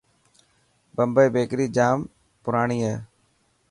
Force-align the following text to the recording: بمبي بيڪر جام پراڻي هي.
بمبي 0.95 1.25
بيڪر 1.35 1.59
جام 1.77 1.97
پراڻي 2.43 2.77
هي. 2.85 2.95